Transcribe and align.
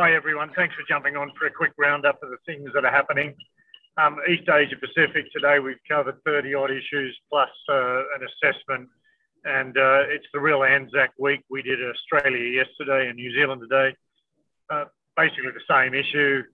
Hi, 0.00 0.14
everyone. 0.14 0.50
Thanks 0.56 0.74
for 0.74 0.80
jumping 0.88 1.18
on 1.18 1.30
for 1.38 1.44
a 1.44 1.50
quick 1.50 1.72
roundup 1.76 2.22
of 2.22 2.30
the 2.30 2.38
things 2.46 2.70
that 2.72 2.86
are 2.86 2.90
happening. 2.90 3.34
Um, 3.98 4.16
East 4.30 4.48
Asia 4.48 4.76
Pacific 4.80 5.26
today, 5.30 5.58
we've 5.58 5.76
covered 5.86 6.16
30 6.24 6.54
odd 6.54 6.70
issues 6.70 7.14
plus 7.28 7.50
uh, 7.68 7.98
an 8.16 8.24
assessment. 8.24 8.88
And 9.44 9.76
uh, 9.76 10.08
it's 10.08 10.24
the 10.32 10.40
real 10.40 10.64
Anzac 10.64 11.10
week. 11.18 11.42
We 11.50 11.60
did 11.60 11.80
Australia 11.84 12.48
yesterday 12.48 13.08
and 13.08 13.16
New 13.16 13.30
Zealand 13.34 13.60
today. 13.60 13.94
Uh, 14.70 14.84
basically 15.18 15.52
the 15.52 15.68
same 15.68 15.92
issue. 15.92 16.44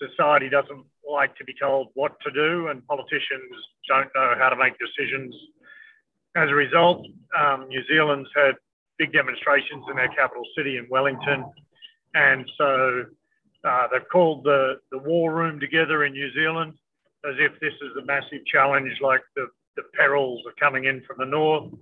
Society 0.00 0.48
doesn't 0.48 0.86
like 1.06 1.36
to 1.36 1.44
be 1.44 1.52
told 1.60 1.88
what 1.92 2.16
to 2.24 2.30
do, 2.30 2.68
and 2.68 2.86
politicians 2.86 3.52
don't 3.86 4.08
know 4.14 4.32
how 4.38 4.48
to 4.48 4.56
make 4.56 4.72
decisions. 4.80 5.34
As 6.36 6.48
a 6.48 6.54
result, 6.54 7.04
um, 7.38 7.68
New 7.68 7.84
Zealand's 7.84 8.30
had 8.34 8.54
big 8.98 9.12
demonstrations 9.12 9.84
in 9.90 9.96
their 9.96 10.08
capital 10.08 10.44
city 10.56 10.78
in 10.78 10.86
Wellington. 10.88 11.44
And 12.14 12.48
so 12.56 13.04
uh, 13.64 13.88
they've 13.92 14.08
called 14.10 14.44
the, 14.44 14.80
the 14.90 14.98
war 14.98 15.34
room 15.34 15.58
together 15.60 16.04
in 16.04 16.12
New 16.12 16.32
Zealand 16.32 16.74
as 17.24 17.34
if 17.38 17.58
this 17.60 17.72
is 17.80 17.96
a 18.00 18.04
massive 18.04 18.44
challenge, 18.46 18.92
like 19.00 19.22
the, 19.34 19.46
the 19.76 19.82
perils 19.94 20.42
are 20.46 20.52
coming 20.60 20.84
in 20.84 21.02
from 21.06 21.16
the 21.18 21.24
north. 21.24 21.72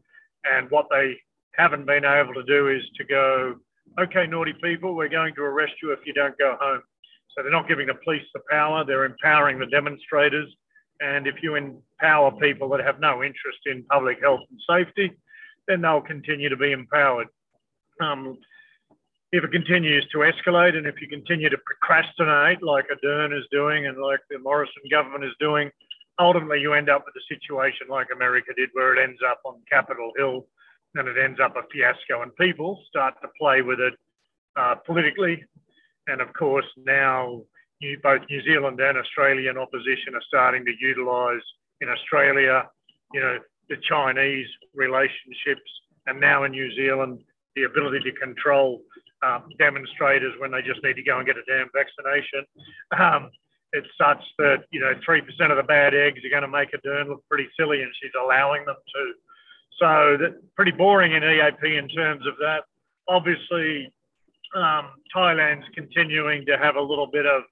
And 0.45 0.71
what 0.71 0.87
they 0.91 1.17
haven't 1.55 1.87
been 1.87 2.05
able 2.05 2.35
to 2.35 2.45
do 2.45 2.69
is 2.69 2.83
to 2.97 3.05
go, 3.05 3.57
okay, 4.01 4.27
naughty 4.27 4.55
people, 4.63 4.95
we're 4.95 5.09
going 5.09 5.35
to 5.35 5.43
arrest 5.43 5.75
you 5.83 5.93
if 5.93 6.01
you 6.07 6.13
don't 6.13 6.39
go 6.39 6.57
home. 6.61 6.83
So 7.35 7.43
they're 7.43 7.53
not 7.53 7.69
giving 7.69 7.87
the 7.87 7.95
police 7.95 8.23
the 8.35 8.41
power, 8.51 8.85
they're 8.85 9.05
empowering 9.05 9.59
the 9.59 9.67
demonstrators. 9.67 10.49
And 11.01 11.27
if 11.27 11.43
you 11.43 11.57
empower 11.57 12.31
people 12.33 12.69
that 12.71 12.85
have 12.85 13.01
no 13.01 13.23
interest 13.23 13.59
in 13.67 13.85
public 13.91 14.21
health 14.23 14.41
and 14.51 14.61
safety, 14.69 15.11
then 15.67 15.81
they'll 15.81 16.01
continue 16.01 16.49
to 16.49 16.57
be 16.57 16.73
empowered. 16.73 17.29
Um, 18.01 18.39
if 19.33 19.43
it 19.43 19.51
continues 19.51 20.07
to 20.13 20.19
escalate 20.19 20.77
and 20.77 20.87
if 20.87 21.01
you 21.01 21.09
continue 21.09 21.49
to 21.49 21.57
procrastinate 21.65 22.63
like 22.63 22.85
Ardern 22.93 23.37
is 23.37 23.47
doing 23.51 23.87
and 23.87 23.97
like 23.97 24.21
the 24.29 24.39
Morrison 24.39 24.83
government 24.91 25.25
is 25.25 25.33
doing, 25.41 25.71
ultimately 26.19 26.61
you 26.61 26.75
end 26.75 26.91
up 26.91 27.05
with 27.07 27.15
a 27.17 27.35
situation 27.35 27.87
like 27.89 28.09
America 28.15 28.53
did 28.55 28.69
where 28.75 28.95
it 28.95 29.03
ends 29.03 29.21
up 29.27 29.41
on 29.47 29.63
Capitol 29.71 30.13
Hill 30.19 30.47
and 30.97 31.09
it 31.09 31.17
ends 31.17 31.41
up 31.43 31.57
a 31.57 31.63
fiasco 31.73 32.21
and 32.23 32.37
people 32.37 32.85
start 32.91 33.15
to 33.23 33.29
play 33.41 33.63
with 33.63 33.81
it 33.81 33.95
uh, 34.57 34.75
politically. 34.87 35.43
And 36.09 36.21
of 36.21 36.31
course, 36.35 36.67
now 36.85 37.41
New, 37.81 37.99
both 38.03 38.21
New 38.29 38.43
Zealand 38.43 38.81
and 38.81 38.99
Australian 38.99 39.57
opposition 39.57 40.15
are 40.15 40.23
starting 40.29 40.63
to 40.67 40.73
utilise 40.79 41.43
in 41.81 41.89
Australia, 41.89 42.69
you 43.15 43.21
know, 43.21 43.39
the 43.71 43.77
Chinese 43.89 44.47
relationships 44.75 45.71
and 46.07 46.21
now 46.21 46.45
in 46.45 46.51
New 46.51 46.71
Zealand, 46.75 47.21
the 47.57 47.63
ability 47.63 48.01
to 48.01 48.13
control 48.13 48.83
um, 49.23 49.45
demonstrators 49.59 50.35
when 50.39 50.51
they 50.51 50.63
just 50.63 50.83
need 50.83 50.95
to 50.95 51.03
go 51.03 51.19
and 51.19 51.27
get 51.27 51.37
a 51.37 51.45
damn 51.47 51.69
vaccination. 51.75 52.45
Um, 52.99 53.31
it's 53.73 53.89
such 53.97 54.23
that, 54.39 54.65
you 54.71 54.81
know, 54.81 54.93
3% 55.09 55.23
of 55.51 55.57
the 55.57 55.63
bad 55.63 55.95
eggs 55.95 56.21
are 56.25 56.31
going 56.31 56.43
to 56.43 56.49
make 56.49 56.71
Ardern 56.73 57.09
look 57.09 57.25
pretty 57.29 57.49
silly 57.59 57.83
and 57.83 57.91
she's 58.01 58.13
allowing 58.23 58.65
them 58.67 58.77
to. 58.77 59.13
So 59.79 60.17
that 60.21 60.55
pretty 60.55 60.73
boring 60.73 61.13
in 61.13 61.25
EAP 61.25 61.77
in 61.77 61.89
terms 61.89 62.27
of 62.27 62.35
that. 62.39 62.65
Obviously, 63.09 63.93
um, 64.55 64.91
Thailand's 65.15 65.67
continuing 65.75 66.45
to 66.47 66.59
have 66.59 66.77
a 66.77 66.81
little 66.81 67.07
bit 67.07 67.25
of 67.25 67.43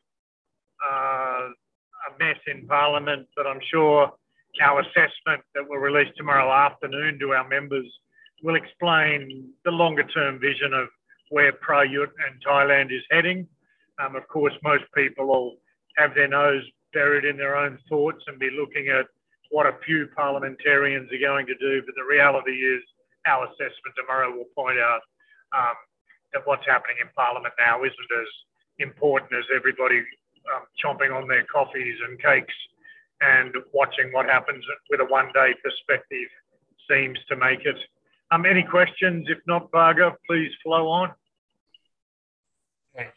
uh, 0.86 1.48
a 1.48 2.18
mess 2.18 2.36
in 2.46 2.66
Parliament, 2.66 3.26
but 3.34 3.46
I'm 3.46 3.60
sure 3.70 4.12
our 4.62 4.80
assessment 4.80 5.42
that 5.54 5.68
will 5.68 5.78
release 5.78 6.12
tomorrow 6.16 6.52
afternoon 6.52 7.18
to 7.20 7.32
our 7.32 7.48
members 7.48 7.86
will 8.42 8.56
explain 8.56 9.48
the 9.64 9.70
longer 9.70 10.02
term 10.02 10.38
vision 10.38 10.72
of 10.74 10.88
where 11.30 11.52
Prayut 11.52 12.10
and 12.26 12.36
Thailand 12.46 12.92
is 12.92 13.02
heading. 13.10 13.46
Um, 13.98 14.14
of 14.16 14.28
course, 14.28 14.52
most 14.62 14.84
people 14.94 15.26
will 15.26 15.56
have 15.96 16.14
their 16.14 16.28
nose 16.28 16.62
buried 16.92 17.24
in 17.24 17.36
their 17.36 17.56
own 17.56 17.78
thoughts 17.88 18.22
and 18.26 18.38
be 18.38 18.50
looking 18.50 18.88
at 18.88 19.06
what 19.50 19.66
a 19.66 19.78
few 19.84 20.08
parliamentarians 20.14 21.10
are 21.12 21.18
going 21.18 21.46
to 21.46 21.54
do. 21.54 21.82
But 21.84 21.94
the 21.96 22.04
reality 22.04 22.52
is, 22.52 22.82
our 23.26 23.44
assessment 23.46 23.94
tomorrow 23.96 24.30
will 24.30 24.48
point 24.56 24.78
out 24.78 25.00
um, 25.52 25.76
that 26.32 26.42
what's 26.46 26.66
happening 26.66 26.96
in 27.00 27.08
Parliament 27.14 27.54
now 27.58 27.82
isn't 27.82 28.12
as 28.20 28.30
important 28.78 29.32
as 29.34 29.44
everybody 29.54 29.98
um, 30.54 30.64
chomping 30.82 31.14
on 31.14 31.28
their 31.28 31.44
coffees 31.44 31.98
and 32.08 32.20
cakes 32.20 32.54
and 33.20 33.54
watching 33.72 34.10
what 34.12 34.26
happens 34.26 34.64
with 34.88 35.00
a 35.00 35.04
one 35.04 35.30
day 35.34 35.54
perspective 35.62 36.28
seems 36.88 37.18
to 37.28 37.36
make 37.36 37.60
it. 37.64 37.76
Um, 38.30 38.46
any 38.46 38.62
questions? 38.62 39.26
If 39.28 39.38
not, 39.46 39.70
Bhargav, 39.70 40.14
please 40.26 40.50
flow 40.62 40.88
on. 40.88 41.10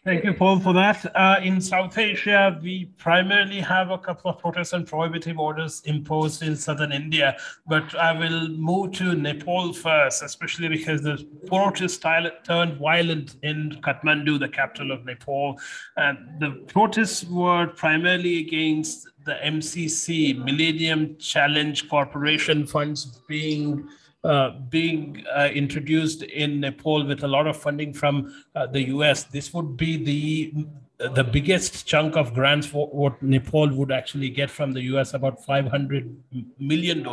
Thank 0.04 0.24
you, 0.24 0.34
Paul, 0.34 0.60
for 0.60 0.72
that. 0.74 1.04
Uh, 1.16 1.38
in 1.42 1.60
South 1.60 1.98
Asia, 1.98 2.60
we 2.62 2.86
primarily 2.98 3.60
have 3.60 3.90
a 3.90 3.98
couple 3.98 4.30
of 4.30 4.38
protest 4.38 4.74
and 4.74 4.86
prohibitive 4.86 5.40
orders 5.40 5.82
imposed 5.86 6.44
in 6.44 6.56
southern 6.56 6.92
India, 6.92 7.36
but 7.66 7.96
I 7.96 8.18
will 8.18 8.50
move 8.50 8.92
to 8.94 9.16
Nepal 9.16 9.74
first, 9.74 10.22
especially 10.22 10.68
because 10.68 11.02
the 11.02 11.26
protests 11.48 11.98
turned 11.98 12.78
violent 12.78 13.38
in 13.42 13.80
Kathmandu, 13.82 14.40
the 14.40 14.50
capital 14.50 14.92
of 14.92 15.06
Nepal. 15.06 15.60
And 15.98 16.40
the 16.40 16.52
protests 16.68 17.24
were 17.24 17.68
primarily 17.68 18.40
against 18.40 19.08
the 19.26 19.40
MCC, 19.44 20.38
Millennium 20.38 21.18
Challenge 21.18 21.90
Corporation 21.90 22.68
funds 22.68 23.22
being 23.28 23.88
uh, 24.24 24.52
being 24.70 25.24
uh, 25.36 25.50
introduced 25.54 26.24
in 26.24 26.62
Nepal 26.62 27.06
with 27.06 27.24
a 27.24 27.28
lot 27.28 27.46
of 27.46 27.58
funding 27.58 27.94
from 27.94 28.34
uh, 28.56 28.68
the 28.68 28.88
US. 28.90 29.24
This 29.24 29.54
would 29.54 29.76
be 29.76 29.98
the 29.98 30.66
the 31.00 31.24
biggest 31.24 31.88
chunk 31.88 32.16
of 32.16 32.34
grants 32.34 32.68
for 32.68 32.88
what 32.88 33.22
Nepal 33.22 33.68
would 33.74 33.92
actually 33.92 34.30
get 34.30 34.50
from 34.50 34.72
the 34.72 34.82
US, 34.94 35.14
about 35.14 35.44
$500 35.46 36.16
million, 36.60 37.06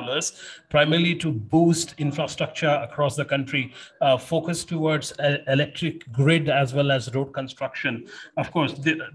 primarily 0.68 1.14
to 1.16 1.32
boost 1.32 1.94
infrastructure 1.98 2.68
across 2.68 3.16
the 3.16 3.24
country, 3.24 3.72
uh, 4.00 4.18
focused 4.18 4.68
towards 4.68 5.12
electric 5.48 6.10
grid 6.12 6.48
as 6.48 6.74
well 6.74 6.92
as 6.92 7.12
road 7.14 7.32
construction. 7.32 8.06
Of 8.36 8.52
course, 8.52 8.74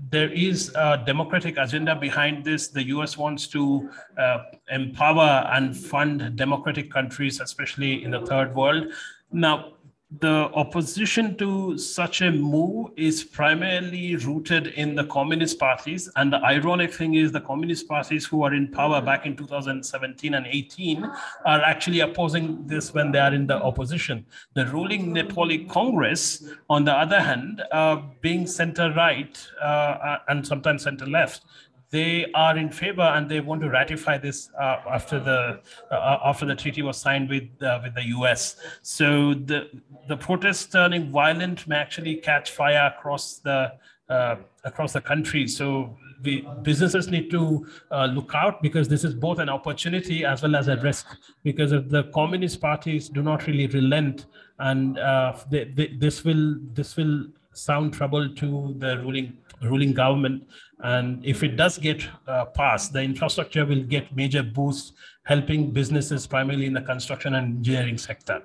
there 0.09 0.31
is 0.31 0.71
a 0.75 1.01
democratic 1.05 1.57
agenda 1.57 1.95
behind 1.95 2.43
this. 2.43 2.69
The 2.69 2.83
US 2.87 3.17
wants 3.17 3.47
to 3.47 3.89
uh, 4.17 4.39
empower 4.71 5.47
and 5.53 5.77
fund 5.77 6.35
democratic 6.35 6.91
countries, 6.91 7.39
especially 7.39 8.03
in 8.03 8.11
the 8.11 8.21
third 8.21 8.55
world. 8.55 8.87
Now, 9.31 9.73
the 10.19 10.49
opposition 10.53 11.35
to 11.37 11.77
such 11.77 12.21
a 12.21 12.31
move 12.31 12.91
is 12.95 13.23
primarily 13.23 14.15
rooted 14.17 14.67
in 14.67 14.95
the 14.95 15.03
communist 15.05 15.59
parties. 15.59 16.09
And 16.15 16.31
the 16.31 16.37
ironic 16.37 16.93
thing 16.93 17.15
is, 17.15 17.31
the 17.31 17.41
communist 17.41 17.87
parties 17.87 18.25
who 18.25 18.43
are 18.43 18.53
in 18.53 18.67
power 18.67 19.01
back 19.01 19.25
in 19.25 19.35
2017 19.35 20.33
and 20.33 20.45
18 20.45 21.03
are 21.03 21.61
actually 21.61 22.01
opposing 22.01 22.65
this 22.67 22.93
when 22.93 23.11
they 23.11 23.19
are 23.19 23.33
in 23.33 23.47
the 23.47 23.55
opposition. 23.55 24.25
The 24.53 24.67
ruling 24.67 25.13
Nepali 25.13 25.67
Congress, 25.69 26.47
on 26.69 26.85
the 26.85 26.93
other 26.93 27.19
hand, 27.19 27.63
uh, 27.71 28.01
being 28.21 28.45
center 28.45 28.93
right 28.95 29.35
uh, 29.61 30.17
and 30.27 30.45
sometimes 30.45 30.83
center 30.83 31.05
left, 31.05 31.45
they 31.91 32.25
are 32.33 32.57
in 32.57 32.69
favor 32.69 33.01
and 33.01 33.29
they 33.29 33.39
want 33.39 33.61
to 33.61 33.69
ratify 33.69 34.17
this 34.17 34.49
uh, 34.59 34.77
after 34.89 35.19
the 35.19 35.59
uh, 35.91 36.19
after 36.23 36.45
the 36.45 36.55
treaty 36.55 36.81
was 36.81 36.97
signed 36.97 37.29
with 37.29 37.43
uh, 37.61 37.79
with 37.83 37.93
the 37.93 38.05
U.S. 38.17 38.57
So 38.81 39.33
the 39.33 39.69
the 40.07 40.17
protests 40.17 40.65
turning 40.65 41.11
violent 41.11 41.67
may 41.67 41.77
actually 41.77 42.15
catch 42.17 42.51
fire 42.51 42.93
across 42.97 43.37
the 43.37 43.73
uh, 44.09 44.35
across 44.63 44.93
the 44.93 45.01
country. 45.01 45.47
So 45.47 45.97
we, 46.23 46.47
businesses 46.63 47.07
need 47.07 47.29
to 47.31 47.67
uh, 47.91 48.05
look 48.05 48.31
out 48.33 48.61
because 48.61 48.87
this 48.87 49.03
is 49.03 49.13
both 49.13 49.39
an 49.39 49.49
opportunity 49.49 50.25
as 50.25 50.41
well 50.41 50.55
as 50.55 50.67
a 50.67 50.77
risk 50.77 51.07
because 51.43 51.71
if 51.71 51.89
the 51.89 52.03
communist 52.05 52.61
parties 52.61 53.09
do 53.09 53.21
not 53.21 53.47
really 53.47 53.67
relent 53.67 54.25
and 54.59 54.97
uh, 54.99 55.33
they, 55.49 55.65
they, 55.65 55.87
this 55.87 56.23
will 56.23 56.55
this 56.73 56.95
will 56.95 57.25
sound 57.55 57.93
trouble 57.93 58.29
to 58.35 58.75
the 58.77 58.99
ruling 58.99 59.37
ruling 59.61 59.93
government. 59.93 60.43
And 60.79 61.25
if 61.25 61.43
it 61.43 61.55
does 61.55 61.77
get 61.77 62.05
uh, 62.27 62.45
passed, 62.45 62.93
the 62.93 63.01
infrastructure 63.01 63.65
will 63.65 63.83
get 63.83 64.15
major 64.15 64.43
boosts, 64.43 64.91
helping 65.23 65.71
businesses 65.71 66.27
primarily 66.27 66.65
in 66.65 66.73
the 66.73 66.81
construction 66.81 67.35
and 67.35 67.57
engineering 67.57 67.97
sector. 67.97 68.43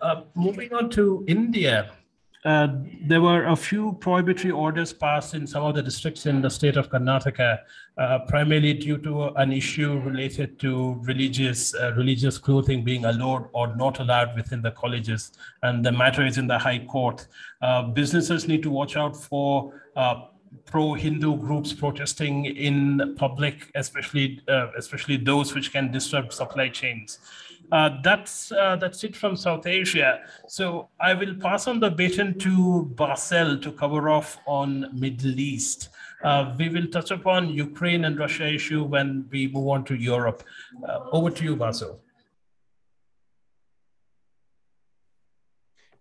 Uh, 0.00 0.22
moving 0.34 0.72
on 0.72 0.90
to 0.90 1.24
India, 1.28 1.90
uh, 2.44 2.68
there 3.02 3.20
were 3.20 3.46
a 3.46 3.56
few 3.56 3.92
prohibitory 4.00 4.50
orders 4.50 4.94
passed 4.94 5.34
in 5.34 5.46
some 5.46 5.62
of 5.62 5.74
the 5.74 5.82
districts 5.82 6.24
in 6.24 6.40
the 6.40 6.48
state 6.48 6.78
of 6.78 6.88
Karnataka, 6.88 7.58
uh, 7.98 8.18
primarily 8.20 8.72
due 8.72 8.96
to 8.98 9.24
an 9.36 9.52
issue 9.52 9.98
related 10.00 10.58
to 10.60 10.98
religious 11.02 11.74
uh, 11.74 11.92
religious 11.96 12.38
clothing 12.38 12.82
being 12.82 13.04
allowed 13.04 13.50
or 13.52 13.76
not 13.76 14.00
allowed 14.00 14.34
within 14.34 14.62
the 14.62 14.70
colleges, 14.70 15.32
and 15.62 15.84
the 15.84 15.92
matter 15.92 16.24
is 16.24 16.38
in 16.38 16.46
the 16.46 16.58
High 16.58 16.78
Court. 16.78 17.26
Uh, 17.60 17.82
businesses 17.82 18.48
need 18.48 18.62
to 18.62 18.70
watch 18.70 18.96
out 18.96 19.14
for 19.14 19.82
uh, 19.96 20.22
pro-Hindu 20.64 21.36
groups 21.36 21.74
protesting 21.74 22.46
in 22.46 23.14
public, 23.16 23.70
especially 23.74 24.40
especially 24.78 25.18
those 25.18 25.54
which 25.54 25.72
can 25.72 25.92
disrupt 25.92 26.32
supply 26.32 26.70
chains. 26.70 27.18
Uh, 27.72 27.90
that's 28.02 28.50
uh, 28.52 28.76
that's 28.76 29.04
it 29.04 29.16
from 29.16 29.36
South 29.36 29.66
Asia. 29.66 30.20
So 30.48 30.88
I 31.00 31.14
will 31.14 31.34
pass 31.34 31.66
on 31.66 31.80
the 31.80 31.90
baton 31.90 32.38
to 32.40 32.90
Bassel 32.94 33.62
to 33.62 33.72
cover 33.72 34.08
off 34.08 34.38
on 34.46 34.88
Middle 34.92 35.38
East. 35.38 35.90
Uh, 36.22 36.54
we 36.58 36.68
will 36.68 36.86
touch 36.88 37.10
upon 37.10 37.48
Ukraine 37.48 38.04
and 38.04 38.18
Russia 38.18 38.46
issue 38.46 38.84
when 38.84 39.26
we 39.30 39.48
move 39.48 39.68
on 39.68 39.84
to 39.84 39.94
Europe. 39.94 40.42
Uh, 40.86 41.00
over 41.12 41.30
to 41.30 41.44
you, 41.44 41.56
Bassel. 41.56 41.98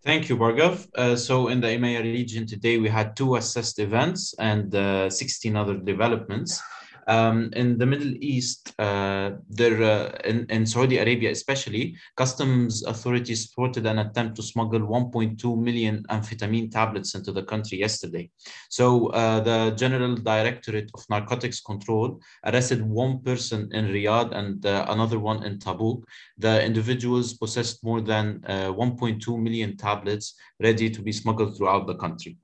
Thank 0.03 0.29
you, 0.29 0.37
Bhargav. 0.37 0.87
Uh, 0.95 1.15
so 1.15 1.49
in 1.49 1.59
the 1.59 1.67
EMEA 1.67 2.01
region 2.03 2.47
today, 2.47 2.77
we 2.77 2.89
had 2.89 3.15
two 3.15 3.35
assessed 3.35 3.79
events 3.79 4.33
and 4.39 4.73
uh, 4.73 5.09
16 5.09 5.55
other 5.55 5.75
developments. 5.75 6.61
Um, 7.09 7.49
in 7.53 7.79
the 7.79 7.87
Middle 7.87 8.13
East, 8.21 8.71
uh, 8.77 9.31
there 9.49 9.81
uh, 9.81 10.15
in, 10.25 10.45
in, 10.51 10.63
Saudi 10.67 10.99
Arabia 10.99 11.31
especially, 11.31 11.95
customs 12.15 12.83
authorities 12.83 13.49
reported 13.49 13.87
an 13.87 13.97
attempt 13.97 14.35
to 14.35 14.43
smuggle 14.43 14.81
1.2 14.81 15.57
million 15.57 16.05
amphetamine 16.11 16.69
tablets 16.69 17.15
into 17.15 17.31
the 17.31 17.41
country 17.41 17.79
yesterday. 17.79 18.29
So 18.69 19.07
uh, 19.07 19.39
the 19.39 19.71
General 19.71 20.17
Directorate 20.17 20.91
of 20.93 21.03
Narcotics 21.09 21.61
Control 21.61 22.19
arrested 22.45 22.87
one 22.87 23.23
person 23.23 23.69
in 23.73 23.87
Riyadh 23.87 24.31
and 24.35 24.63
uh, 24.63 24.85
another 24.89 25.17
one 25.17 25.43
in 25.43 25.57
Tabuk. 25.57 26.03
The 26.37 26.63
individuals 26.63 27.33
possessed 27.33 27.83
more 27.83 28.01
than 28.01 28.43
uh, 28.45 28.71
1.2 28.71 29.41
million 29.41 29.77
tablets 29.77 30.35
ready 30.59 30.91
to 30.91 31.01
be 31.01 31.11
smuggled 31.11 31.57
throughout 31.57 31.87
the 31.87 31.95
country. 31.95 32.37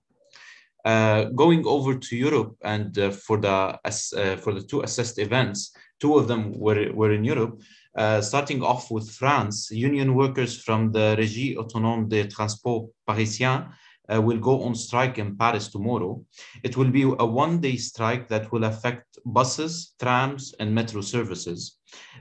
Uh, 0.86 1.24
going 1.36 1.66
over 1.66 1.96
to 1.96 2.16
Europe 2.16 2.56
and 2.64 3.00
uh, 3.00 3.10
for 3.10 3.38
the 3.38 3.50
uh, 3.50 4.36
for 4.38 4.54
the 4.54 4.62
two 4.62 4.82
assessed 4.82 5.18
events, 5.18 5.76
two 6.00 6.16
of 6.16 6.28
them 6.28 6.52
were, 6.60 6.94
were 6.94 7.12
in 7.12 7.24
Europe. 7.24 7.60
Uh, 7.98 8.22
starting 8.22 8.62
off 8.62 8.92
with 8.92 9.10
France, 9.10 9.72
union 9.72 10.14
workers 10.14 10.62
from 10.62 10.92
the 10.92 11.16
Régie 11.18 11.56
Autonome 11.58 12.08
des 12.08 12.28
Transports 12.28 12.92
Parisiens 13.08 13.66
uh, 14.14 14.22
will 14.22 14.38
go 14.38 14.62
on 14.64 14.76
strike 14.76 15.18
in 15.18 15.36
Paris 15.36 15.70
tomorrow. 15.70 16.24
It 16.64 16.78
will 16.78 16.92
be 16.92 17.04
a 17.04 17.26
one-day 17.26 17.78
strike 17.78 18.28
that 18.30 18.52
will 18.52 18.66
affect 18.66 19.18
buses, 19.26 19.96
trams, 20.00 20.54
and 20.60 20.76
metro 20.76 21.02
services. 21.02 21.80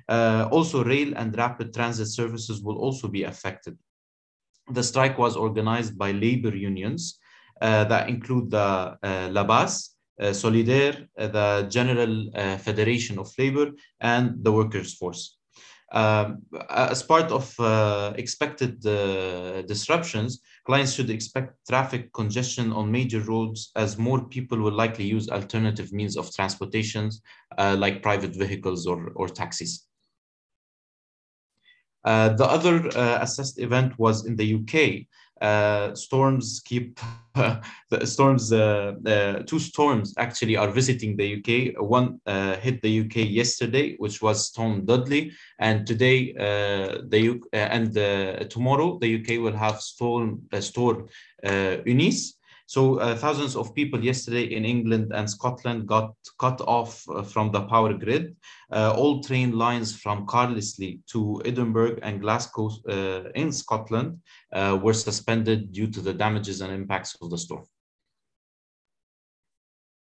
Uh, 0.09 0.49
also, 0.51 0.85
rail 0.85 1.13
and 1.17 1.37
rapid 1.37 1.75
transit 1.75 2.09
services 2.09 2.63
will 2.63 2.79
also 2.79 3.09
be 3.09 3.25
affected. 3.25 3.77
The 4.73 4.83
strike 4.83 5.19
was 5.19 5.37
organized 5.37 5.99
by 5.99 6.13
labor 6.13 6.57
unions 6.57 7.19
that 7.61 8.09
include 8.09 8.51
the 8.51 8.59
uh, 8.59 8.97
Labas, 9.31 9.91
uh, 10.21 10.27
Solidaire, 10.27 11.09
the 11.17 11.67
General 11.69 12.31
Federation 12.59 13.19
of 13.19 13.33
Labor, 13.39 13.73
and 14.01 14.43
the 14.45 14.53
Workers' 14.53 14.95
Force. 14.95 15.37
Um, 15.95 16.43
as 16.71 17.05
part 17.05 17.31
of 17.31 17.55
uh, 17.61 18.15
expected 18.17 18.85
uh, 18.85 19.63
disruptions, 19.63 20.41
clients 20.65 20.93
should 20.93 21.09
expect 21.09 21.55
traffic 21.69 22.13
congestion 22.13 22.73
on 22.73 22.91
major 22.91 23.21
roads 23.21 23.71
as 23.77 23.97
more 23.97 24.25
people 24.25 24.59
will 24.59 24.73
likely 24.73 25.05
use 25.05 25.29
alternative 25.29 25.93
means 25.93 26.17
of 26.17 26.35
transportation 26.35 27.11
uh, 27.59 27.77
like 27.79 28.03
private 28.03 28.35
vehicles 28.35 28.89
or, 28.89 29.13
or 29.15 29.29
taxis. 29.29 29.87
The 32.05 32.47
other 32.49 32.89
assessed 33.21 33.59
event 33.59 33.99
was 33.99 34.27
in 34.27 34.37
the 34.37 34.55
UK, 34.55 35.07
uh, 35.45 35.95
storms 35.95 36.63
keep 36.65 36.99
the 37.35 38.07
storms 38.07 38.53
uh, 38.53 38.95
uh, 39.05 39.43
two 39.43 39.59
storms 39.59 40.15
actually 40.17 40.57
are 40.57 40.71
visiting 40.71 41.17
the 41.17 41.27
uk 41.37 41.83
one 41.83 42.21
uh, 42.27 42.57
hit 42.57 42.81
the 42.83 43.01
uk 43.01 43.17
yesterday 43.17 43.97
which 43.97 44.23
was 44.23 44.47
storm 44.47 44.85
dudley 44.85 45.33
and 45.59 45.87
today 45.87 46.33
uh, 46.39 47.03
the 47.09 47.41
uh, 47.53 47.57
and 47.57 47.95
tomorrow 48.49 48.99
the 49.01 49.17
uk 49.17 49.29
will 49.43 49.57
have 49.57 49.81
storm 49.81 50.41
storm 50.61 51.09
eunice 51.85 52.35
so 52.67 52.99
uh, 52.99 53.15
thousands 53.15 53.57
of 53.57 53.75
people 53.75 54.03
yesterday 54.03 54.55
in 54.55 54.65
England 54.65 55.13
and 55.15 55.29
Scotland 55.29 55.87
got 55.87 56.15
cut 56.39 56.61
off 56.63 57.05
uh, 57.09 57.23
from 57.23 57.53
the 57.53 57.63
power 57.63 57.93
grid. 57.93 58.37
Uh, 58.73 58.95
all 58.97 59.23
train 59.23 59.53
lines 59.53 59.95
from 59.95 60.27
Carlisle 60.27 60.95
to 61.09 61.43
Edinburgh 61.45 61.99
and 62.03 62.21
Glasgow 62.21 62.71
uh, 62.89 63.31
in 63.35 63.53
Scotland 63.53 64.21
uh, 64.53 64.79
were 64.83 64.95
suspended 64.95 65.73
due 65.73 65.89
to 65.89 66.01
the 66.01 66.15
damages 66.15 66.63
and 66.63 66.73
impacts 66.73 67.17
of 67.21 67.31
the 67.31 67.39
storm. 67.39 67.65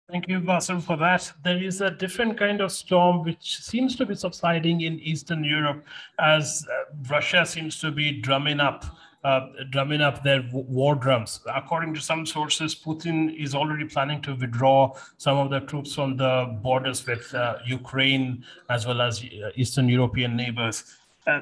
Thank 0.08 0.28
you, 0.28 0.38
Bassel, 0.40 0.80
for 0.80 0.96
that. 0.98 1.32
There 1.42 1.60
is 1.60 1.80
a 1.80 1.90
different 1.90 2.38
kind 2.38 2.60
of 2.60 2.70
storm 2.70 3.24
which 3.24 3.58
seems 3.60 3.96
to 3.96 4.06
be 4.06 4.14
subsiding 4.14 4.82
in 4.82 5.00
Eastern 5.00 5.42
Europe 5.42 5.84
as 6.20 6.64
uh, 6.70 6.94
Russia 7.10 7.44
seems 7.44 7.80
to 7.80 7.90
be 7.90 8.12
drumming 8.12 8.60
up 8.60 8.84
uh, 9.24 9.48
drumming 9.70 10.00
up 10.00 10.22
their 10.22 10.44
war 10.52 10.94
drums. 10.94 11.40
According 11.54 11.94
to 11.94 12.00
some 12.00 12.26
sources, 12.26 12.74
Putin 12.74 13.34
is 13.36 13.54
already 13.54 13.84
planning 13.84 14.22
to 14.22 14.34
withdraw 14.34 14.92
some 15.16 15.36
of 15.38 15.50
the 15.50 15.60
troops 15.60 15.94
from 15.94 16.16
the 16.16 16.58
borders 16.62 17.06
with 17.06 17.34
uh, 17.34 17.56
Ukraine 17.66 18.44
as 18.70 18.86
well 18.86 19.00
as 19.00 19.22
uh, 19.22 19.50
Eastern 19.56 19.88
European 19.88 20.36
neighbors. 20.36 20.84
Uh, 21.26 21.40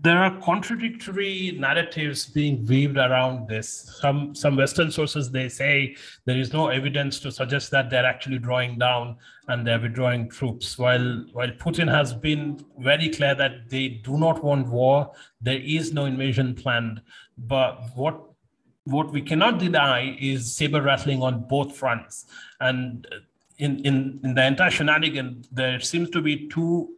there 0.00 0.18
are 0.18 0.38
contradictory 0.40 1.56
narratives 1.58 2.26
being 2.26 2.64
weaved 2.66 2.98
around 2.98 3.48
this. 3.48 3.96
Some 4.00 4.34
some 4.34 4.56
Western 4.56 4.90
sources 4.90 5.30
they 5.30 5.48
say 5.48 5.96
there 6.26 6.38
is 6.38 6.52
no 6.52 6.68
evidence 6.68 7.20
to 7.20 7.32
suggest 7.32 7.70
that 7.70 7.88
they're 7.88 8.04
actually 8.04 8.38
drawing 8.38 8.78
down 8.78 9.16
and 9.48 9.66
they're 9.66 9.80
withdrawing 9.80 10.28
troops. 10.28 10.78
While 10.78 11.24
while 11.32 11.50
Putin 11.52 11.90
has 11.90 12.12
been 12.12 12.64
very 12.78 13.08
clear 13.08 13.34
that 13.34 13.70
they 13.70 13.88
do 13.88 14.18
not 14.18 14.44
want 14.44 14.68
war, 14.68 15.10
there 15.40 15.60
is 15.60 15.92
no 15.92 16.04
invasion 16.04 16.54
planned. 16.54 17.00
But 17.38 17.80
what 17.94 18.20
what 18.84 19.10
we 19.10 19.22
cannot 19.22 19.58
deny 19.58 20.16
is 20.20 20.54
saber 20.54 20.82
rattling 20.82 21.22
on 21.22 21.46
both 21.48 21.74
fronts. 21.74 22.26
And 22.60 23.06
in, 23.58 23.84
in, 23.84 24.20
in 24.24 24.34
the 24.34 24.44
entire 24.44 24.70
shenanigan, 24.70 25.44
there 25.50 25.80
seems 25.80 26.10
to 26.10 26.20
be 26.20 26.48
two 26.48 26.94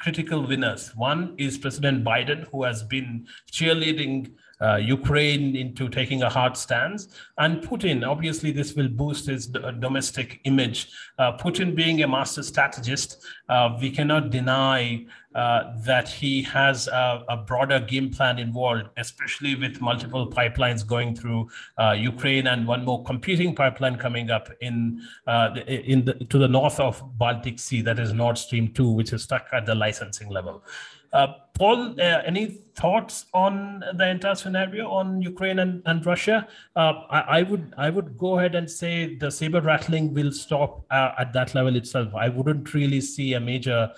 critical 0.00 0.46
winners. 0.46 0.96
One 0.96 1.34
is 1.36 1.58
President 1.58 2.02
Biden, 2.02 2.46
who 2.50 2.64
has 2.64 2.82
been 2.82 3.26
cheerleading 3.52 4.32
uh, 4.60 4.76
Ukraine 4.76 5.56
into 5.56 5.88
taking 5.88 6.22
a 6.22 6.28
hard 6.28 6.56
stance. 6.56 7.08
And 7.38 7.62
Putin, 7.62 8.06
obviously, 8.06 8.52
this 8.52 8.74
will 8.74 8.88
boost 8.88 9.26
his 9.26 9.46
domestic 9.46 10.40
image. 10.44 10.88
Uh, 11.18 11.36
Putin 11.36 11.74
being 11.74 12.02
a 12.02 12.08
master 12.08 12.42
strategist, 12.42 13.24
uh, 13.48 13.76
we 13.80 13.90
cannot 13.90 14.30
deny 14.30 15.06
uh, 15.34 15.76
that 15.84 16.08
he 16.08 16.42
has 16.42 16.88
a, 16.88 17.24
a, 17.28 17.36
broader 17.36 17.78
game 17.78 18.10
plan 18.10 18.36
involved, 18.36 18.88
especially 18.96 19.54
with 19.54 19.80
multiple 19.80 20.28
pipelines 20.28 20.84
going 20.84 21.14
through 21.14 21.48
uh, 21.78 21.92
Ukraine 21.92 22.48
and 22.48 22.66
one 22.66 22.84
more 22.84 23.04
competing 23.04 23.54
pipeline 23.54 23.96
coming 23.96 24.30
up 24.30 24.48
in 24.60 25.00
uh, 25.28 25.54
in 25.68 26.04
the, 26.04 26.14
to 26.14 26.38
the 26.38 26.48
north 26.48 26.80
of 26.80 27.00
Baltic 27.16 27.60
Sea, 27.60 27.80
that 27.82 28.00
is 28.00 28.12
Nord 28.12 28.38
Stream 28.38 28.72
2, 28.72 28.90
which 28.90 29.12
is 29.12 29.22
stuck 29.22 29.46
at 29.52 29.66
the 29.66 29.74
licensing 29.74 30.30
level. 30.30 30.64
Uh, 31.12 31.26
Paul, 31.54 32.00
uh, 32.00 32.22
any 32.24 32.62
thoughts 32.74 33.26
on 33.34 33.82
the 33.94 34.08
entire 34.08 34.34
scenario 34.34 34.88
on 34.88 35.20
Ukraine 35.20 35.58
and, 35.58 35.82
and 35.84 36.06
Russia? 36.06 36.48
Uh, 36.76 36.92
I, 37.10 37.20
I, 37.38 37.42
would 37.42 37.74
I 37.76 37.90
would 37.90 38.16
go 38.16 38.38
ahead 38.38 38.54
and 38.54 38.70
say 38.70 39.16
the 39.16 39.30
saber 39.30 39.60
rattling 39.60 40.14
will 40.14 40.32
stop 40.32 40.86
at 40.90 41.32
that 41.32 41.54
level 41.54 41.76
itself. 41.76 42.14
I 42.14 42.28
wouldn't 42.28 42.72
really 42.72 43.00
see 43.00 43.34
a 43.34 43.40
major 43.40 43.90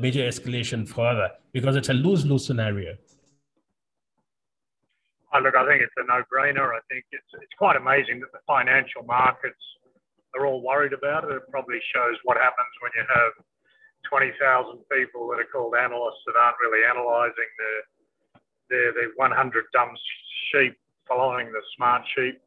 major 0.00 0.20
escalation 0.20 0.86
further 0.88 1.30
because 1.52 1.76
it's 1.76 1.88
a 1.88 1.94
lose 1.94 2.24
lose 2.26 2.46
scenario. 2.46 2.96
Oh, 5.32 5.38
look, 5.38 5.54
I 5.54 5.66
think 5.66 5.82
it's 5.82 5.94
a 5.96 6.06
no-brainer. 6.06 6.74
I 6.74 6.80
think 6.90 7.04
it's 7.12 7.30
it's 7.34 7.54
quite 7.58 7.76
amazing 7.76 8.20
that 8.20 8.32
the 8.32 8.40
financial 8.46 9.02
markets 9.02 9.62
are 10.36 10.46
all 10.46 10.62
worried 10.62 10.92
about 10.92 11.24
it. 11.24 11.30
It 11.30 11.42
probably 11.50 11.80
shows 11.94 12.16
what 12.24 12.36
happens 12.36 12.72
when 12.82 12.92
you 12.94 13.04
have 13.08 13.32
20,000 14.10 14.34
people 14.90 15.30
that 15.30 15.38
are 15.38 15.50
called 15.54 15.78
analysts 15.78 16.26
that 16.26 16.34
aren't 16.34 16.58
really 16.58 16.82
analysing 16.82 17.50
the, 17.56 17.72
the, 18.68 18.82
the 18.98 19.06
100 19.14 19.64
dumb 19.72 19.94
sheep 20.50 20.74
following 21.06 21.50
the 21.54 21.62
smart 21.78 22.02
sheep, 22.14 22.42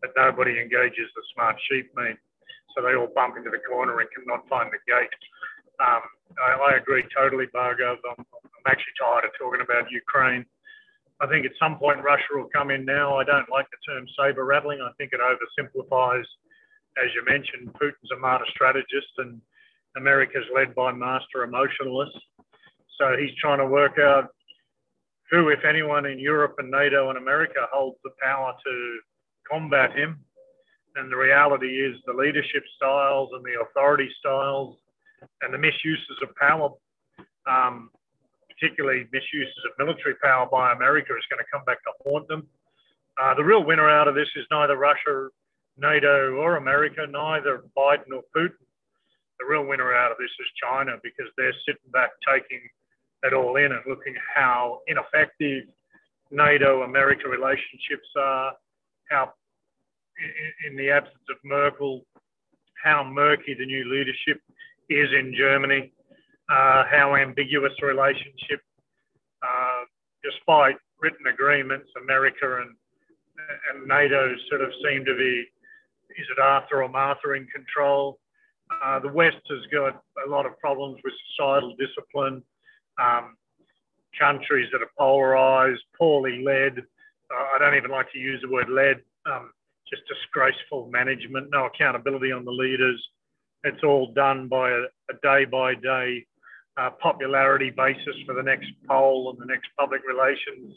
but 0.00 0.10
nobody 0.16 0.58
engages 0.58 1.12
the 1.14 1.24
smart 1.36 1.56
sheep 1.68 1.92
mean. 1.94 2.16
So 2.72 2.82
they 2.82 2.96
all 2.96 3.12
bump 3.14 3.36
into 3.36 3.50
the 3.52 3.62
corner 3.62 4.00
and 4.00 4.08
cannot 4.10 4.48
find 4.48 4.72
the 4.72 4.82
gate. 4.88 5.12
Um, 5.78 6.02
I, 6.40 6.72
I, 6.72 6.76
agree 6.76 7.04
totally, 7.14 7.46
Bhargav. 7.54 8.00
I'm, 8.02 8.24
I'm 8.24 8.66
actually 8.66 8.96
tired 8.98 9.24
of 9.24 9.30
talking 9.38 9.62
about 9.62 9.90
Ukraine. 9.90 10.44
I 11.20 11.26
think 11.26 11.46
at 11.46 11.52
some 11.58 11.78
point 11.78 12.02
Russia 12.02 12.34
will 12.34 12.50
come 12.50 12.70
in 12.70 12.84
now. 12.84 13.18
I 13.18 13.24
don't 13.24 13.48
like 13.50 13.66
the 13.70 13.78
term 13.86 14.06
saber 14.18 14.44
rattling. 14.44 14.80
I 14.82 14.90
think 14.98 15.12
it 15.12 15.20
oversimplifies, 15.22 16.26
as 16.98 17.10
you 17.14 17.24
mentioned, 17.26 17.72
Putin's 17.78 18.10
a 18.14 18.18
martyr 18.18 18.46
strategist 18.50 19.14
and 19.18 19.40
America's 19.96 20.44
led 20.54 20.74
by 20.74 20.92
master 20.92 21.44
emotionalists. 21.44 22.18
So 22.98 23.16
he's 23.18 23.34
trying 23.40 23.58
to 23.58 23.66
work 23.66 23.98
out 23.98 24.28
who, 25.30 25.48
if 25.48 25.64
anyone, 25.64 26.06
in 26.06 26.18
Europe 26.18 26.56
and 26.58 26.70
NATO 26.70 27.08
and 27.08 27.18
America 27.18 27.66
holds 27.72 27.98
the 28.04 28.10
power 28.22 28.54
to 28.64 28.98
combat 29.50 29.96
him. 29.96 30.18
And 30.96 31.10
the 31.10 31.16
reality 31.16 31.84
is 31.84 31.96
the 32.06 32.12
leadership 32.12 32.62
styles 32.76 33.30
and 33.32 33.44
the 33.44 33.60
authority 33.60 34.08
styles 34.20 34.76
and 35.42 35.52
the 35.52 35.58
misuses 35.58 36.18
of 36.22 36.34
power 36.36 36.70
um, 37.46 37.90
particularly 38.48 39.06
misuses 39.12 39.54
of 39.66 39.72
military 39.84 40.14
power 40.22 40.46
by 40.50 40.72
America, 40.72 41.12
is 41.16 41.24
going 41.30 41.42
to 41.42 41.50
come 41.52 41.64
back 41.64 41.78
to 41.84 41.90
haunt 42.04 42.28
them. 42.28 42.46
Uh, 43.20 43.34
the 43.34 43.44
real 43.44 43.64
winner 43.64 43.88
out 43.88 44.08
of 44.08 44.14
this 44.14 44.28
is 44.36 44.44
neither 44.50 44.76
Russia, 44.76 45.28
NATO, 45.76 46.34
or 46.34 46.56
America, 46.56 47.06
neither 47.08 47.64
Biden 47.76 48.12
or 48.14 48.22
Putin. 48.34 48.63
The 49.44 49.50
real 49.50 49.66
winner 49.66 49.92
out 49.94 50.10
of 50.10 50.16
this 50.16 50.30
is 50.40 50.46
China 50.62 50.92
because 51.02 51.26
they're 51.36 51.52
sitting 51.66 51.90
back 51.92 52.10
taking 52.26 52.60
it 53.24 53.34
all 53.34 53.56
in 53.56 53.72
and 53.72 53.80
looking 53.86 54.14
how 54.34 54.80
ineffective 54.86 55.64
NATO 56.30 56.82
America 56.82 57.28
relationships 57.28 58.08
are, 58.16 58.52
how 59.10 59.34
in, 60.66 60.76
the 60.76 60.90
absence 60.90 61.28
of 61.28 61.36
Merkel, 61.44 62.06
how 62.82 63.04
murky 63.04 63.54
the 63.54 63.66
new 63.66 63.84
leadership 63.92 64.40
is 64.88 65.08
in 65.12 65.34
Germany, 65.36 65.92
uh, 66.48 66.84
how 66.90 67.14
ambiguous 67.14 67.72
the 67.80 67.86
relationship, 67.86 68.60
uh, 69.42 69.84
despite 70.22 70.76
written 71.00 71.26
agreements, 71.26 71.88
America 72.02 72.62
and, 72.62 72.74
and 73.72 73.86
NATO 73.86 74.34
sort 74.48 74.62
of 74.62 74.70
seem 74.82 75.04
to 75.04 75.14
be, 75.14 75.44
is 76.16 76.26
it 76.30 76.40
Arthur 76.40 76.82
or 76.82 76.88
Martha 76.88 77.32
in 77.32 77.46
control? 77.48 78.18
Uh, 78.84 78.98
the 78.98 79.08
West 79.08 79.40
has 79.48 79.60
got 79.72 80.02
a 80.26 80.30
lot 80.30 80.44
of 80.44 80.58
problems 80.58 80.98
with 81.02 81.14
societal 81.30 81.74
discipline, 81.76 82.42
um, 83.02 83.34
countries 84.18 84.68
that 84.72 84.82
are 84.82 84.90
polarized, 84.98 85.82
poorly 85.98 86.42
led. 86.44 86.78
Uh, 86.78 87.46
I 87.54 87.58
don't 87.58 87.76
even 87.76 87.90
like 87.90 88.12
to 88.12 88.18
use 88.18 88.42
the 88.42 88.50
word 88.50 88.68
led, 88.68 89.00
um, 89.24 89.52
just 89.88 90.02
disgraceful 90.06 90.90
management, 90.90 91.48
no 91.50 91.64
accountability 91.64 92.30
on 92.30 92.44
the 92.44 92.50
leaders. 92.50 93.02
It's 93.64 93.82
all 93.82 94.12
done 94.12 94.48
by 94.48 94.70
a, 94.70 94.82
day 95.22 95.46
by 95.46 95.74
day 95.74 96.26
popularity 97.00 97.70
basis 97.70 98.16
for 98.26 98.34
the 98.34 98.42
next 98.42 98.68
poll 98.86 99.30
and 99.30 99.40
the 99.40 99.50
next 99.50 99.68
public 99.78 100.02
relations 100.06 100.74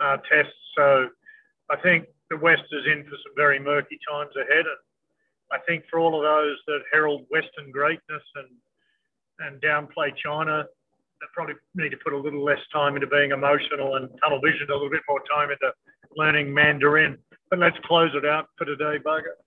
uh, 0.00 0.18
test. 0.30 0.52
So 0.76 1.08
I 1.70 1.76
think 1.76 2.06
the 2.28 2.36
West 2.36 2.64
is 2.72 2.84
in 2.86 3.04
for 3.04 3.16
some 3.22 3.32
very 3.36 3.58
murky 3.58 3.98
times 4.10 4.32
ahead. 4.36 4.66
And 4.66 4.80
I 5.52 5.58
think 5.66 5.84
for 5.90 5.98
all 5.98 6.16
of 6.16 6.22
those 6.22 6.56
that 6.66 6.80
herald 6.92 7.26
Western 7.30 7.70
greatness 7.70 8.22
and 8.36 8.48
and 9.40 9.60
downplay 9.62 10.10
China, 10.16 10.64
they 11.20 11.26
probably 11.32 11.54
need 11.74 11.90
to 11.90 11.96
put 12.02 12.12
a 12.12 12.16
little 12.16 12.44
less 12.44 12.58
time 12.72 12.96
into 12.96 13.06
being 13.06 13.30
emotional 13.30 13.96
and 13.96 14.08
tunnel 14.22 14.40
vision, 14.40 14.66
a 14.68 14.72
little 14.72 14.90
bit 14.90 15.02
more 15.08 15.20
time 15.32 15.50
into 15.50 15.72
learning 16.16 16.52
Mandarin. 16.52 17.18
But 17.50 17.60
let's 17.60 17.76
close 17.84 18.10
it 18.14 18.26
out 18.26 18.46
for 18.56 18.64
today, 18.64 18.98
Bhargav. 19.04 19.38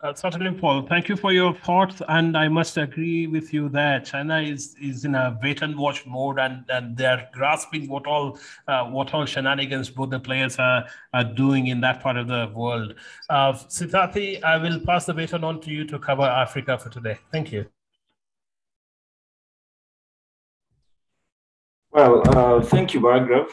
Uh, 0.00 0.12
certainly, 0.12 0.52
Paul. 0.52 0.82
Thank 0.82 1.08
you 1.08 1.16
for 1.16 1.32
your 1.32 1.54
thoughts, 1.54 2.02
and 2.08 2.36
I 2.36 2.48
must 2.48 2.76
agree 2.76 3.26
with 3.26 3.54
you 3.54 3.70
that 3.70 4.04
China 4.04 4.40
is 4.40 4.74
is 4.82 5.04
in 5.06 5.14
a 5.14 5.38
wait 5.42 5.62
and 5.62 5.78
watch 5.78 6.04
mode, 6.04 6.38
and, 6.38 6.64
and 6.68 6.94
they're 6.94 7.26
grasping 7.32 7.88
what 7.88 8.06
all 8.06 8.38
uh, 8.68 8.84
what 8.84 9.14
all 9.14 9.24
shenanigans 9.24 9.88
both 9.88 10.10
the 10.10 10.20
players 10.20 10.58
are, 10.58 10.84
are 11.14 11.24
doing 11.24 11.68
in 11.68 11.80
that 11.80 12.02
part 12.02 12.18
of 12.18 12.26
the 12.26 12.52
world. 12.54 12.94
Uh, 13.30 13.52
Sitati, 13.52 14.42
I 14.42 14.58
will 14.58 14.78
pass 14.80 15.06
the 15.06 15.14
baton 15.14 15.42
on 15.42 15.60
to 15.62 15.70
you 15.70 15.86
to 15.86 15.98
cover 15.98 16.24
Africa 16.24 16.76
for 16.76 16.90
today. 16.90 17.16
Thank 17.32 17.52
you. 17.52 17.64
Well, 21.92 22.22
uh, 22.36 22.60
thank 22.60 22.92
you, 22.92 23.00
Bhargav. 23.00 23.46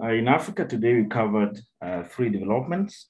Uh, 0.00 0.06
in 0.12 0.28
Africa 0.28 0.64
today, 0.64 0.94
we 0.94 1.04
covered 1.06 1.58
uh, 1.82 2.04
three 2.04 2.30
developments. 2.30 3.08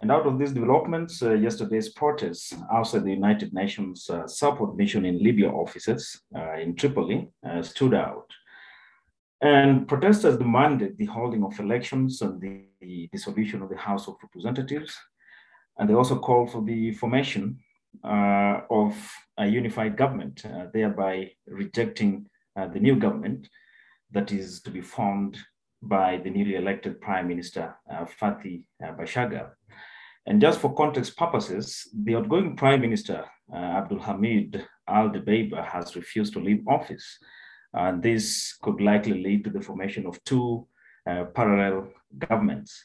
And 0.00 0.12
out 0.12 0.26
of 0.26 0.38
these 0.38 0.52
developments, 0.52 1.22
uh, 1.22 1.32
yesterday's 1.32 1.88
protests 1.88 2.54
outside 2.72 3.02
the 3.02 3.10
United 3.10 3.52
Nations 3.52 4.08
uh, 4.08 4.28
support 4.28 4.76
mission 4.76 5.04
in 5.04 5.18
Libya 5.18 5.50
offices 5.50 6.20
uh, 6.36 6.54
in 6.54 6.76
Tripoli 6.76 7.28
uh, 7.44 7.62
stood 7.62 7.94
out. 7.94 8.30
And 9.40 9.88
protesters 9.88 10.36
demanded 10.36 10.96
the 10.96 11.06
holding 11.06 11.42
of 11.42 11.58
elections 11.58 12.22
and 12.22 12.40
the, 12.40 12.66
the 12.80 13.08
dissolution 13.12 13.60
of 13.60 13.70
the 13.70 13.76
House 13.76 14.06
of 14.06 14.14
Representatives. 14.22 14.96
And 15.78 15.88
they 15.88 15.94
also 15.94 16.18
called 16.18 16.52
for 16.52 16.62
the 16.62 16.92
formation 16.92 17.58
uh, 18.04 18.60
of 18.70 18.94
a 19.36 19.46
unified 19.46 19.96
government, 19.96 20.44
uh, 20.44 20.66
thereby 20.72 21.32
rejecting 21.46 22.26
the 22.56 22.80
new 22.80 22.96
government 22.96 23.48
that 24.10 24.32
is 24.32 24.60
to 24.62 24.70
be 24.70 24.80
formed 24.80 25.38
by 25.80 26.16
the 26.16 26.28
newly 26.30 26.56
elected 26.56 27.00
Prime 27.00 27.28
Minister 27.28 27.72
Fathi 28.20 28.64
Bashagha. 28.82 29.50
And 30.28 30.42
just 30.42 30.60
for 30.60 30.74
context 30.74 31.16
purposes, 31.16 31.88
the 32.04 32.16
outgoing 32.16 32.54
Prime 32.54 32.82
Minister, 32.82 33.24
uh, 33.50 33.56
Abdul 33.56 34.00
Hamid 34.00 34.62
Al 34.86 35.08
Debeiba, 35.08 35.64
has 35.64 35.96
refused 35.96 36.34
to 36.34 36.40
leave 36.40 36.68
office. 36.68 37.18
And 37.72 38.02
this 38.02 38.54
could 38.60 38.78
likely 38.82 39.22
lead 39.22 39.44
to 39.44 39.50
the 39.50 39.62
formation 39.62 40.04
of 40.06 40.22
two 40.24 40.66
uh, 41.08 41.24
parallel 41.34 41.88
governments. 42.18 42.84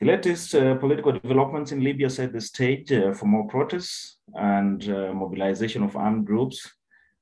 The 0.00 0.06
latest 0.06 0.56
uh, 0.56 0.74
political 0.74 1.12
developments 1.12 1.70
in 1.70 1.84
Libya 1.84 2.10
set 2.10 2.32
the 2.32 2.40
stage 2.40 2.90
uh, 2.90 3.12
for 3.12 3.26
more 3.26 3.46
protests 3.46 4.18
and 4.34 4.82
uh, 4.90 5.12
mobilization 5.14 5.84
of 5.84 5.94
armed 5.94 6.26
groups. 6.26 6.68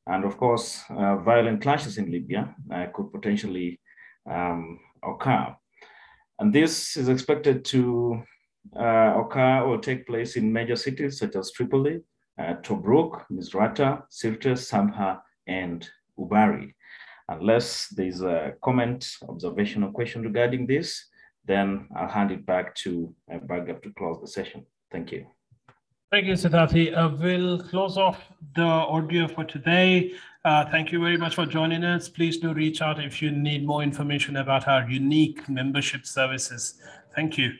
And 0.06 0.24
of 0.24 0.38
course, 0.38 0.80
uh, 0.88 1.16
violent 1.16 1.60
clashes 1.60 1.98
in 1.98 2.10
Libya 2.10 2.54
could 2.94 3.12
potentially 3.12 3.78
um, 4.30 4.80
occur. 5.02 5.54
And 6.38 6.50
this 6.50 6.96
is 6.96 7.08
expected 7.08 7.64
to 7.66 8.22
uh, 8.22 8.24
occur 8.74 9.60
or 9.60 9.78
take 9.78 10.06
place 10.06 10.36
in 10.36 10.52
major 10.52 10.76
cities 10.76 11.18
such 11.18 11.36
as 11.36 11.52
Tripoli, 11.52 12.00
uh, 12.38 12.54
Tobruk, 12.62 13.24
Misrata, 13.30 14.02
Sirte, 14.10 14.54
Sabha, 14.54 15.20
and 15.46 15.88
Ubari. 16.18 16.74
Unless 17.28 17.88
there's 17.88 18.22
a 18.22 18.54
comment, 18.62 19.08
observation, 19.28 19.82
or 19.82 19.92
question 19.92 20.22
regarding 20.22 20.66
this, 20.66 21.06
then 21.46 21.88
I'll 21.96 22.08
hand 22.08 22.30
it 22.30 22.44
back 22.44 22.74
to 22.76 23.14
uh, 23.32 23.38
Bhargav 23.38 23.82
to 23.82 23.92
close 23.92 24.20
the 24.20 24.26
session. 24.26 24.66
Thank 24.90 25.12
you. 25.12 25.26
Thank 26.10 26.26
you, 26.26 26.34
Sitati. 26.34 26.96
Uh, 26.96 27.10
we'll 27.20 27.58
close 27.58 27.96
off 27.96 28.20
the 28.54 28.62
audio 28.62 29.26
for 29.26 29.44
today. 29.44 30.14
Uh, 30.44 30.64
thank 30.70 30.92
you 30.92 31.00
very 31.00 31.16
much 31.16 31.34
for 31.34 31.46
joining 31.46 31.82
us. 31.82 32.08
Please 32.08 32.38
do 32.38 32.52
reach 32.52 32.82
out 32.82 33.02
if 33.02 33.20
you 33.22 33.30
need 33.30 33.66
more 33.66 33.82
information 33.82 34.36
about 34.36 34.68
our 34.68 34.88
unique 34.88 35.48
membership 35.48 36.06
services. 36.06 36.74
Thank 37.16 37.38
you. 37.38 37.54